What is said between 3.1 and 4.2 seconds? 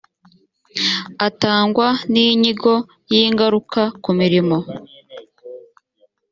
y ingaruka ku